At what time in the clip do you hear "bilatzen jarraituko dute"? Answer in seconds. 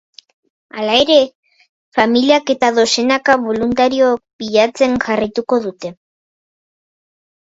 4.45-5.93